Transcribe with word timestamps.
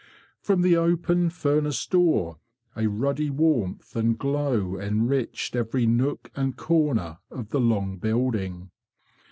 From 0.39 0.63
the 0.63 0.75
open 0.77 1.29
furnace 1.29 1.85
door 1.85 2.39
a 2.75 2.87
ruddy 2.87 3.29
warmth 3.29 3.95
and 3.95 4.17
glow 4.17 4.79
enriched 4.79 5.55
every 5.55 5.85
nook 5.85 6.31
and 6.35 6.57
corner 6.57 7.19
of 7.29 7.49
the 7.49 7.59
long 7.61 7.99
building. 7.99 8.71